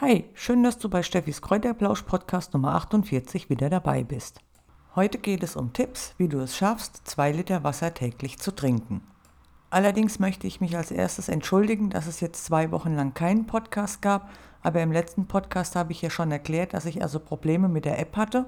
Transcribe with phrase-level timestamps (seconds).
[0.00, 4.38] Hi, schön, dass du bei Steffis Kräuterplausch Podcast Nummer 48 wieder dabei bist.
[4.94, 9.00] Heute geht es um Tipps, wie du es schaffst, zwei Liter Wasser täglich zu trinken.
[9.70, 14.00] Allerdings möchte ich mich als erstes entschuldigen, dass es jetzt zwei Wochen lang keinen Podcast
[14.00, 14.30] gab,
[14.62, 17.98] aber im letzten Podcast habe ich ja schon erklärt, dass ich also Probleme mit der
[17.98, 18.46] App hatte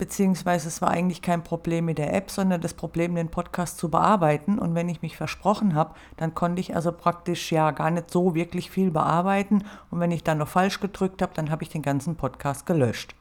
[0.00, 3.90] beziehungsweise es war eigentlich kein Problem mit der App, sondern das Problem, den Podcast zu
[3.90, 4.58] bearbeiten.
[4.58, 8.34] Und wenn ich mich versprochen habe, dann konnte ich also praktisch ja gar nicht so
[8.34, 9.62] wirklich viel bearbeiten.
[9.90, 13.14] Und wenn ich dann noch falsch gedrückt habe, dann habe ich den ganzen Podcast gelöscht.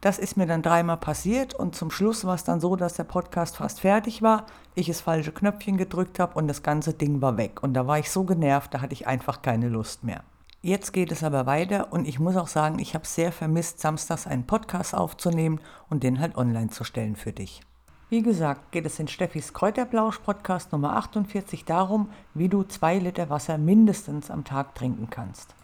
[0.00, 3.04] Das ist mir dann dreimal passiert und zum Schluss war es dann so, dass der
[3.04, 7.36] Podcast fast fertig war, ich das falsche Knöpfchen gedrückt habe und das ganze Ding war
[7.36, 7.62] weg.
[7.62, 10.24] Und da war ich so genervt, da hatte ich einfach keine Lust mehr.
[10.62, 14.26] Jetzt geht es aber weiter und ich muss auch sagen, ich habe sehr vermisst, samstags
[14.26, 17.60] einen Podcast aufzunehmen und den halt online zu stellen für dich.
[18.08, 23.30] Wie gesagt, geht es in Steffis Kräuterblausch Podcast Nummer 48 darum, wie du zwei Liter
[23.30, 25.54] Wasser mindestens am Tag trinken kannst.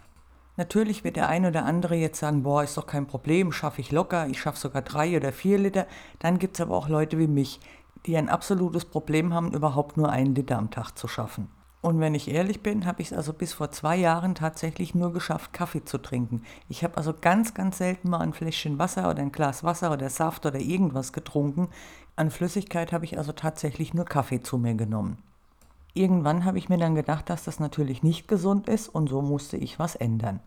[0.55, 3.91] Natürlich wird der ein oder andere jetzt sagen, boah, ist doch kein Problem, schaffe ich
[3.91, 5.87] locker, ich schaffe sogar drei oder vier Liter.
[6.19, 7.59] Dann gibt es aber auch Leute wie mich,
[8.05, 11.47] die ein absolutes Problem haben, überhaupt nur einen Liter am Tag zu schaffen.
[11.83, 15.11] Und wenn ich ehrlich bin, habe ich es also bis vor zwei Jahren tatsächlich nur
[15.11, 16.43] geschafft, Kaffee zu trinken.
[16.69, 20.09] Ich habe also ganz, ganz selten mal ein Fläschchen Wasser oder ein Glas Wasser oder
[20.09, 21.67] Saft oder irgendwas getrunken.
[22.15, 25.17] An Flüssigkeit habe ich also tatsächlich nur Kaffee zu mir genommen.
[25.93, 29.57] Irgendwann habe ich mir dann gedacht, dass das natürlich nicht gesund ist und so musste
[29.57, 30.39] ich was ändern.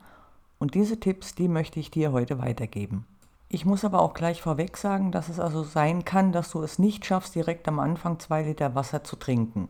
[0.58, 3.04] Und diese Tipps, die möchte ich dir heute weitergeben.
[3.50, 6.78] Ich muss aber auch gleich vorweg sagen, dass es also sein kann, dass du es
[6.78, 9.68] nicht schaffst, direkt am Anfang zwei Liter Wasser zu trinken.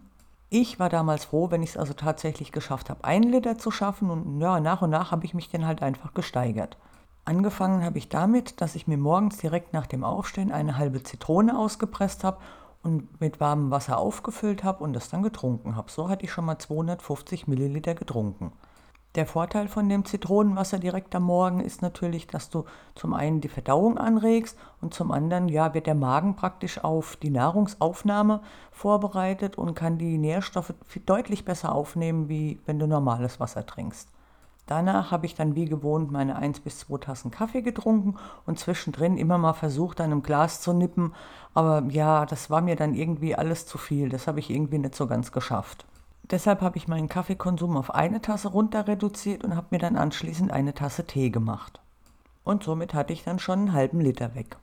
[0.49, 4.11] Ich war damals froh, wenn ich es also tatsächlich geschafft habe, einen Liter zu schaffen
[4.11, 6.77] und ja, nach und nach habe ich mich dann halt einfach gesteigert.
[7.25, 11.59] Angefangen habe ich damit, dass ich mir morgens direkt nach dem Aufstehen eine halbe Zitrone
[11.59, 12.39] ausgepresst habe
[12.85, 15.91] und mit warmem Wasser aufgefüllt habe und das dann getrunken habe.
[15.91, 18.53] So hatte ich schon mal 250 Milliliter getrunken.
[19.17, 23.49] Der Vorteil von dem Zitronenwasser direkt am Morgen ist natürlich, dass du zum einen die
[23.49, 29.75] Verdauung anregst und zum anderen ja, wird der Magen praktisch auf die Nahrungsaufnahme vorbereitet und
[29.75, 30.75] kann die Nährstoffe
[31.07, 34.11] deutlich besser aufnehmen, wie wenn du normales Wasser trinkst.
[34.67, 39.17] Danach habe ich dann wie gewohnt meine 1 bis 2 Tassen Kaffee getrunken und zwischendrin
[39.17, 41.15] immer mal versucht, an einem Glas zu nippen.
[41.55, 44.11] Aber ja, das war mir dann irgendwie alles zu viel.
[44.11, 45.87] Das habe ich irgendwie nicht so ganz geschafft.
[46.31, 50.51] Deshalb habe ich meinen Kaffeekonsum auf eine Tasse runter reduziert und habe mir dann anschließend
[50.51, 51.81] eine Tasse Tee gemacht.
[52.43, 54.57] Und somit hatte ich dann schon einen halben Liter weg.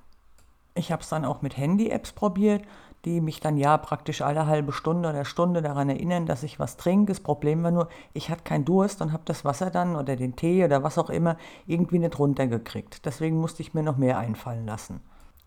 [0.76, 2.64] Ich habe es dann auch mit Handy-Apps probiert,
[3.06, 6.78] die mich dann ja praktisch alle halbe Stunde oder Stunde daran erinnern, dass ich was
[6.78, 7.12] trinke.
[7.12, 10.36] Das Problem war nur, ich hatte keinen Durst und habe das Wasser dann oder den
[10.36, 13.06] Tee oder was auch immer irgendwie nicht runtergekriegt.
[13.06, 15.02] Deswegen musste ich mir noch mehr einfallen lassen.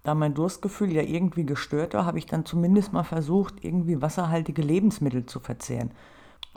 [0.06, 4.62] Da mein Durstgefühl ja irgendwie gestört war, habe ich dann zumindest mal versucht, irgendwie wasserhaltige
[4.62, 5.90] Lebensmittel zu verzehren.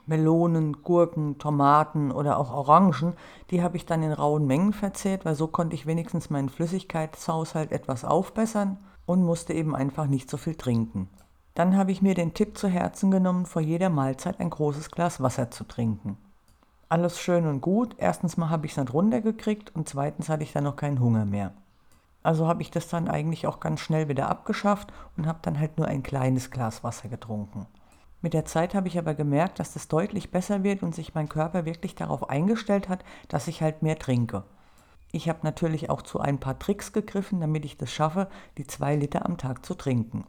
[0.05, 3.13] Melonen, Gurken, Tomaten oder auch Orangen,
[3.49, 7.71] die habe ich dann in rauen Mengen verzehrt, weil so konnte ich wenigstens meinen Flüssigkeitshaushalt
[7.71, 8.77] etwas aufbessern
[9.07, 11.09] und musste eben einfach nicht so viel trinken.
[11.55, 15.23] Dann habe ich mir den Tipp zu Herzen genommen, vor jeder Mahlzeit ein großes Glas
[15.23, 16.17] Wasser zu trinken.
[16.87, 17.95] Alles schön und gut.
[17.97, 21.25] Erstens mal habe ich es nicht runtergekriegt und zweitens hatte ich dann noch keinen Hunger
[21.25, 21.51] mehr.
[22.21, 25.77] Also habe ich das dann eigentlich auch ganz schnell wieder abgeschafft und habe dann halt
[25.77, 27.67] nur ein kleines Glas Wasser getrunken.
[28.21, 31.29] Mit der Zeit habe ich aber gemerkt, dass das deutlich besser wird und sich mein
[31.29, 34.43] Körper wirklich darauf eingestellt hat, dass ich halt mehr trinke.
[35.11, 38.95] Ich habe natürlich auch zu ein paar Tricks gegriffen, damit ich das schaffe, die zwei
[38.95, 40.25] Liter am Tag zu trinken.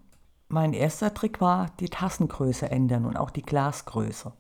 [0.49, 4.33] Mein erster Trick war, die Tassengröße ändern und auch die Glasgröße.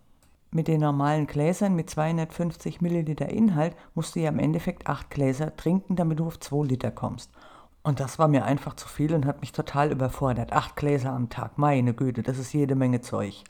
[0.52, 5.54] Mit den normalen Gläsern mit 250 Milliliter Inhalt musst du ja im Endeffekt acht Gläser
[5.54, 7.30] trinken, damit du auf 2 Liter kommst.
[7.84, 10.52] Und das war mir einfach zu viel und hat mich total überfordert.
[10.52, 13.44] Acht Gläser am Tag, meine Güte, das ist jede Menge Zeug.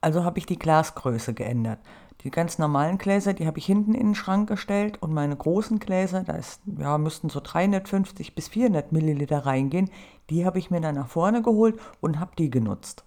[0.00, 1.78] Also habe ich die Glasgröße geändert.
[2.22, 5.78] Die ganz normalen Gläser, die habe ich hinten in den Schrank gestellt und meine großen
[5.78, 6.38] Gläser, da
[6.78, 9.90] ja, müssten so 350 bis 400 Milliliter reingehen,
[10.30, 13.04] die habe ich mir dann nach vorne geholt und habe die genutzt.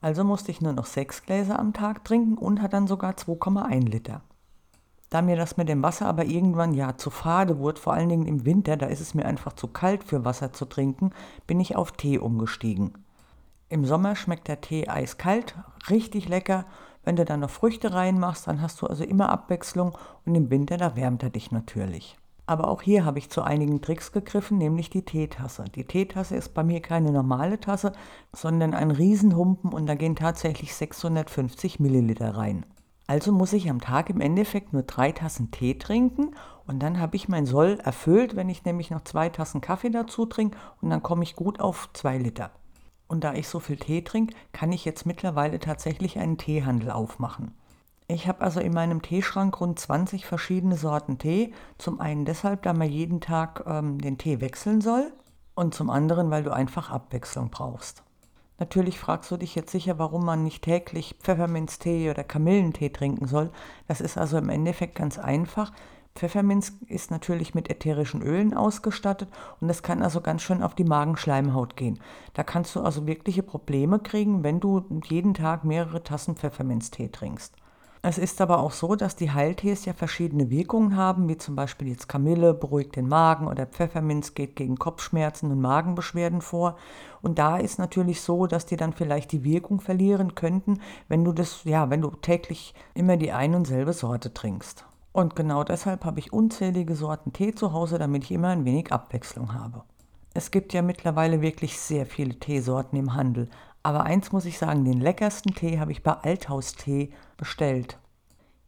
[0.00, 3.88] Also musste ich nur noch sechs Gläser am Tag trinken und hat dann sogar 2,1
[3.88, 4.22] Liter.
[5.10, 8.26] Da mir das mit dem Wasser aber irgendwann ja zu fade wurde, vor allen Dingen
[8.26, 11.10] im Winter, da ist es mir einfach zu kalt für Wasser zu trinken,
[11.46, 12.92] bin ich auf Tee umgestiegen.
[13.70, 15.54] Im Sommer schmeckt der Tee eiskalt,
[15.90, 16.64] richtig lecker.
[17.04, 19.96] Wenn du dann noch Früchte reinmachst, dann hast du also immer Abwechslung
[20.26, 22.18] und im Winter, da wärmt er dich natürlich.
[22.48, 25.64] Aber auch hier habe ich zu einigen Tricks gegriffen, nämlich die Teetasse.
[25.74, 27.92] Die Teetasse ist bei mir keine normale Tasse,
[28.32, 32.64] sondern ein Riesenhumpen und da gehen tatsächlich 650 Milliliter rein.
[33.06, 36.30] Also muss ich am Tag im Endeffekt nur drei Tassen Tee trinken
[36.66, 40.24] und dann habe ich mein Soll erfüllt, wenn ich nämlich noch zwei Tassen Kaffee dazu
[40.24, 42.50] trinke und dann komme ich gut auf zwei Liter.
[43.08, 47.52] Und da ich so viel Tee trinke, kann ich jetzt mittlerweile tatsächlich einen Teehandel aufmachen.
[48.10, 51.52] Ich habe also in meinem Teeschrank rund 20 verschiedene Sorten Tee.
[51.76, 55.12] Zum einen deshalb, da man jeden Tag ähm, den Tee wechseln soll
[55.54, 58.02] und zum anderen, weil du einfach Abwechslung brauchst.
[58.58, 63.50] Natürlich fragst du dich jetzt sicher, warum man nicht täglich Pfefferminztee oder Kamillentee trinken soll.
[63.86, 65.70] Das ist also im Endeffekt ganz einfach.
[66.14, 69.28] Pfefferminz ist natürlich mit ätherischen Ölen ausgestattet
[69.60, 72.00] und das kann also ganz schön auf die Magenschleimhaut gehen.
[72.32, 77.54] Da kannst du also wirkliche Probleme kriegen, wenn du jeden Tag mehrere Tassen Pfefferminztee trinkst.
[78.00, 81.88] Es ist aber auch so, dass die Heiltees ja verschiedene Wirkungen haben, wie zum Beispiel
[81.88, 86.76] jetzt Kamille beruhigt den Magen oder Pfefferminz geht gegen Kopfschmerzen und Magenbeschwerden vor.
[87.22, 91.32] Und da ist natürlich so, dass die dann vielleicht die Wirkung verlieren könnten, wenn du
[91.32, 94.84] das, ja, wenn du täglich immer die ein und selbe Sorte trinkst.
[95.12, 98.92] Und genau deshalb habe ich unzählige Sorten Tee zu Hause, damit ich immer ein wenig
[98.92, 99.82] Abwechslung habe.
[100.34, 103.48] Es gibt ja mittlerweile wirklich sehr viele Teesorten im Handel,
[103.82, 107.98] aber eins muss ich sagen, den leckersten Tee habe ich bei Althaus Tee bestellt.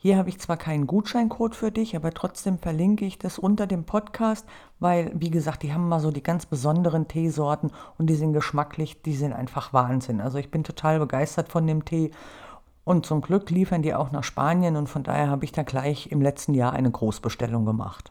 [0.02, 3.84] Hier habe ich zwar keinen Gutscheincode für dich, aber trotzdem verlinke ich das unter dem
[3.84, 4.46] Podcast,
[4.78, 9.02] weil, wie gesagt, die haben mal so die ganz besonderen Teesorten und die sind geschmacklich,
[9.02, 10.22] die sind einfach Wahnsinn.
[10.22, 12.12] Also ich bin total begeistert von dem Tee
[12.84, 16.10] und zum Glück liefern die auch nach Spanien und von daher habe ich da gleich
[16.10, 18.10] im letzten Jahr eine Großbestellung gemacht.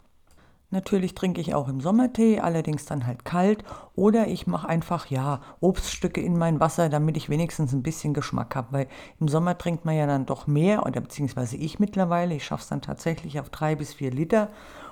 [0.71, 3.63] Natürlich trinke ich auch im Sommer Tee, allerdings dann halt kalt.
[3.95, 8.56] Oder ich mache einfach, ja, Obststücke in mein Wasser, damit ich wenigstens ein bisschen Geschmack
[8.56, 8.68] habe.
[8.71, 8.88] Weil
[9.19, 12.36] im Sommer trinkt man ja dann doch mehr, oder beziehungsweise ich mittlerweile.
[12.36, 14.50] Ich schaffe es dann tatsächlich auf drei bis vier Liter.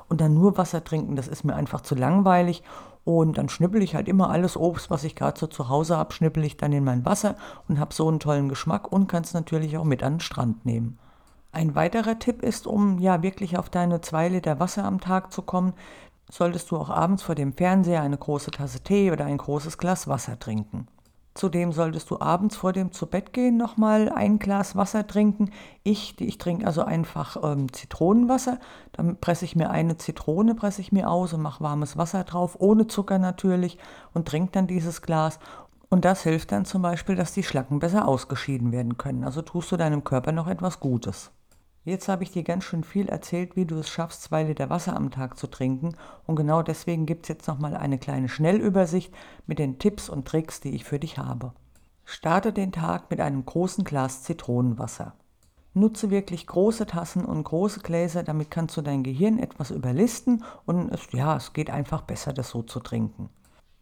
[0.10, 2.64] Und dann nur Wasser trinken, das ist mir einfach zu langweilig.
[3.04, 6.12] Und dann schnippel ich halt immer alles Obst, was ich gerade so zu Hause habe,
[6.12, 7.36] schnippel ich dann in mein Wasser
[7.68, 10.66] und habe so einen tollen Geschmack und kann es natürlich auch mit an den Strand
[10.66, 10.98] nehmen.
[11.58, 15.42] Ein weiterer Tipp ist, um ja wirklich auf deine zwei Liter Wasser am Tag zu
[15.42, 15.74] kommen,
[16.30, 20.08] solltest du auch abends vor dem Fernseher eine große Tasse Tee oder ein großes Glas
[20.08, 20.86] Wasser trinken.
[21.34, 25.50] Zudem solltest du abends vor dem Zubettgehen nochmal ein Glas Wasser trinken.
[25.82, 28.60] Ich, ich trinke also einfach ähm, Zitronenwasser.
[28.92, 32.58] Dann presse ich mir eine Zitrone, presse ich mir aus und mache warmes Wasser drauf,
[32.60, 33.80] ohne Zucker natürlich,
[34.14, 35.40] und trinke dann dieses Glas.
[35.90, 39.24] Und das hilft dann zum Beispiel, dass die Schlacken besser ausgeschieden werden können.
[39.24, 41.32] Also tust du deinem Körper noch etwas Gutes.
[41.88, 44.94] Jetzt habe ich dir ganz schön viel erzählt, wie du es schaffst, zwei Liter Wasser
[44.94, 45.96] am Tag zu trinken.
[46.26, 49.14] Und genau deswegen gibt es jetzt nochmal eine kleine Schnellübersicht
[49.46, 51.54] mit den Tipps und Tricks, die ich für dich habe.
[52.04, 55.14] Starte den Tag mit einem großen Glas Zitronenwasser.
[55.74, 60.90] Nutze wirklich große Tassen und große Gläser, damit kannst du dein Gehirn etwas überlisten und
[60.90, 63.30] es, ja, es geht einfach besser, das so zu trinken.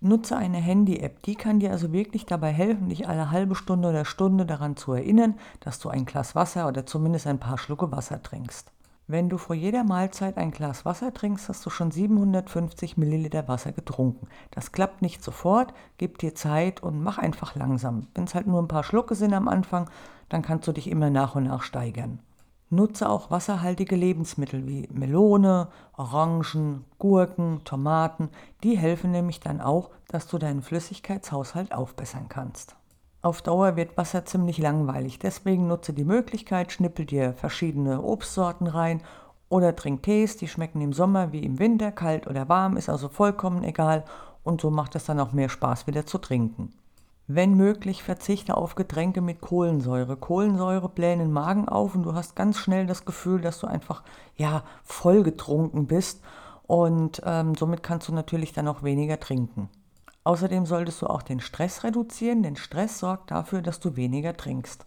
[0.02, 4.06] Nutze eine Handy-App, die kann dir also wirklich dabei helfen, dich alle halbe Stunde oder
[4.06, 8.22] Stunde daran zu erinnern, dass du ein Glas Wasser oder zumindest ein paar Schlucke Wasser
[8.22, 8.72] trinkst.
[9.08, 13.72] Wenn du vor jeder Mahlzeit ein Glas Wasser trinkst, hast du schon 750 Milliliter Wasser
[13.72, 14.28] getrunken.
[14.52, 18.08] Das klappt nicht sofort, gib dir Zeit und mach einfach langsam.
[18.16, 19.90] Wenn es halt nur ein paar Schlucke sind am Anfang,
[20.28, 22.20] dann kannst du dich immer nach und nach steigern.
[22.70, 28.30] Nutze auch wasserhaltige Lebensmittel wie Melone, Orangen, Gurken, Tomaten.
[28.64, 32.76] Die helfen nämlich dann auch, dass du deinen Flüssigkeitshaushalt aufbessern kannst.
[33.22, 39.02] Auf Dauer wird Wasser ziemlich langweilig, deswegen nutze die Möglichkeit, schnippel dir verschiedene Obstsorten rein
[39.50, 43.10] oder trink Tees, die schmecken im Sommer wie im Winter, kalt oder warm, ist also
[43.10, 44.06] vollkommen egal
[44.44, 46.72] und so macht es dann auch mehr Spaß wieder zu trinken.
[47.28, 50.16] Wenn möglich, verzichte auf Getränke mit Kohlensäure.
[50.16, 54.04] Kohlensäure bläht den Magen auf und du hast ganz schnell das Gefühl, dass du einfach
[54.36, 56.22] ja voll getrunken bist
[56.68, 59.70] und ähm, somit kannst du natürlich dann auch weniger trinken.
[60.24, 64.86] Außerdem solltest du auch den Stress reduzieren, denn Stress sorgt dafür, dass du weniger trinkst.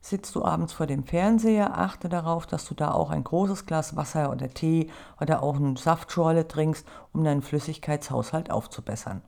[0.00, 3.94] Sitzt du abends vor dem Fernseher, achte darauf, dass du da auch ein großes Glas
[3.94, 4.90] Wasser oder Tee
[5.20, 9.22] oder auch eine Saftschorle trinkst, um deinen Flüssigkeitshaushalt aufzubessern.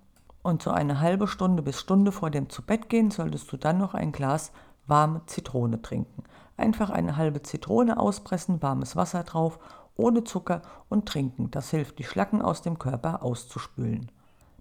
[0.49, 4.13] Und so eine halbe Stunde bis Stunde vor dem Zubettgehen solltest du dann noch ein
[4.13, 4.51] Glas
[4.87, 6.25] warme Zitrone trinken.
[6.57, 9.59] Einfach eine halbe Zitrone auspressen, warmes Wasser drauf,
[9.95, 11.51] ohne Zucker und trinken.
[11.51, 14.11] Das hilft, die Schlacken aus dem Körper auszuspülen.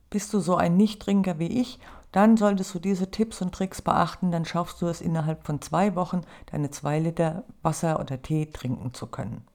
[0.10, 1.79] Bist du so ein Nichttrinker wie ich,
[2.12, 5.96] dann solltest du diese Tipps und Tricks beachten, dann schaffst du es innerhalb von zwei
[5.96, 9.48] Wochen, deine zwei Liter Wasser oder Tee trinken zu können.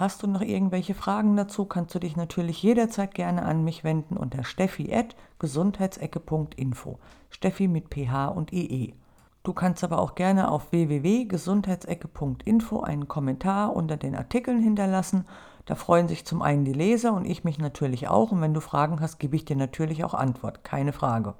[0.00, 4.16] Hast du noch irgendwelche Fragen dazu, kannst du dich natürlich jederzeit gerne an mich wenden
[4.16, 6.98] unter steffi.gesundheitsecke.info.
[7.28, 8.94] Steffi mit ph und ie.
[9.42, 15.26] Du kannst aber auch gerne auf www.gesundheitsecke.info einen Kommentar unter den Artikeln hinterlassen.
[15.66, 18.32] Da freuen sich zum einen die Leser und ich mich natürlich auch.
[18.32, 20.64] Und wenn du Fragen hast, gebe ich dir natürlich auch Antwort.
[20.64, 21.34] Keine Frage.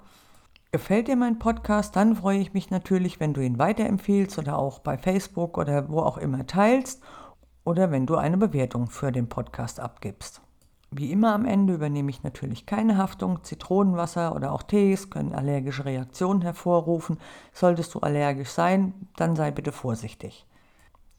[0.71, 4.77] Gefällt dir mein Podcast, dann freue ich mich natürlich, wenn du ihn weiterempfiehlst oder auch
[4.77, 7.01] bei Facebook oder wo auch immer teilst
[7.63, 10.41] oder wenn du eine Bewertung für den Podcast abgibst.
[10.93, 13.43] Wie immer am Ende übernehme ich natürlich keine Haftung.
[13.43, 17.17] Zitronenwasser oder auch Tees können allergische Reaktionen hervorrufen.
[17.53, 20.45] Solltest du allergisch sein, dann sei bitte vorsichtig.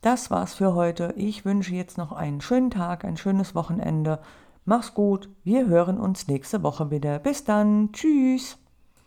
[0.02, 1.14] Das war's für heute.
[1.16, 4.18] Ich wünsche jetzt noch einen schönen Tag, ein schönes Wochenende.
[4.64, 5.30] Mach's gut.
[5.42, 7.18] Wir hören uns nächste Woche wieder.
[7.18, 7.92] Bis dann.
[7.92, 8.58] Tschüss.